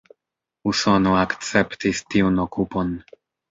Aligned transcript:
Usono 0.71 1.13
akceptis 1.25 2.03
tiun 2.09 2.43
okupon. 2.49 2.93